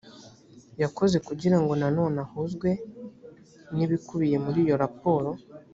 yakoze 0.81 1.17
kugirango 1.27 1.73
na 1.81 1.87
none 1.97 2.17
ahuzwe 2.25 2.69
n 3.75 3.77
‘ibikubiye 3.85 4.37
muri 4.45 4.59
iyo 4.65 4.75
raporo 4.83 5.29